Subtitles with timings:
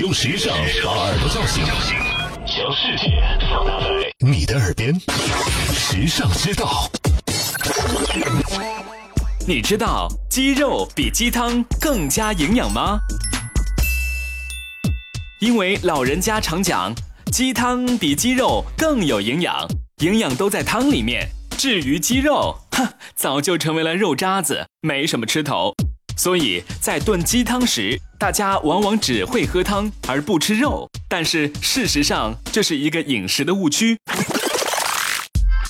[0.00, 1.64] 用时尚把耳朵叫醒，
[2.46, 3.86] 将世界放大在
[4.20, 4.94] 你的耳边。
[5.74, 6.88] 时尚之道，
[9.44, 13.00] 你知道鸡肉比鸡汤更加营养吗？
[15.40, 16.94] 因为老人家常讲，
[17.32, 19.66] 鸡汤比鸡肉更有营养，
[20.02, 21.28] 营养都在汤里面。
[21.56, 22.86] 至于鸡肉，哼，
[23.16, 25.74] 早就成为了肉渣子，没什么吃头。
[26.18, 33.96] 所以在炖鸡汤时，大家往往只会喝汤而不吃肉，但是事实上这是一个饮食的误区。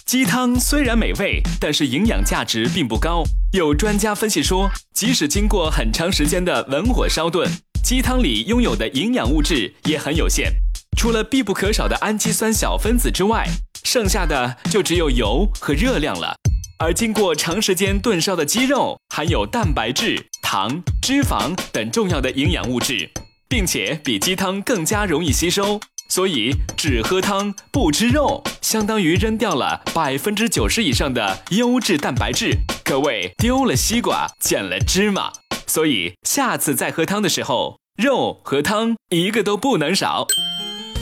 [0.07, 3.23] 鸡汤虽然美味，但是营养价值并不高。
[3.53, 7.47] 有专家分析说，即使经过很长时间的文火烧炖，
[7.85, 10.51] 鸡汤里拥有的营养物质也很有限。
[10.97, 13.47] 除了必不可少的氨基酸小分子之外，
[13.85, 16.35] 剩下的就只有油和热量了。
[16.81, 23.11] 而经过长时间炖烧的鸡肉，含有蛋白质、糖、脂肪等重要的营养物质，
[23.51, 25.79] 并且比鸡汤更加容易吸收。
[26.09, 35.31] 所以只喝汤不吃肉，相当于扔掉了百分之九十以上的优质蛋白质，可谓丢了西瓜捡了芝麻。
[35.67, 40.27] 所以下次再喝汤的时候，肉和汤一个都不能少。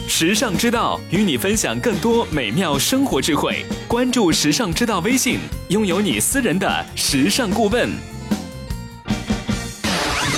[0.09, 5.39] 时尚之道与你分享更多美妙生活智慧，关注时尚之道微信，
[5.69, 7.89] 拥有你私人的时尚顾问。